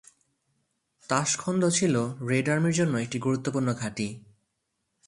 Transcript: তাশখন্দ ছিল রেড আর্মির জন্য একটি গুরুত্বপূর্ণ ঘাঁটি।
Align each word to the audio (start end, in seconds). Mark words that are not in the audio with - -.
তাশখন্দ 1.09 1.63
ছিল 1.69 1.95
রেড 2.27 2.47
আর্মির 2.49 2.73
জন্য 2.73 2.93
একটি 2.97 3.17
গুরুত্বপূর্ণ 3.19 3.69
ঘাঁটি। 3.73 4.07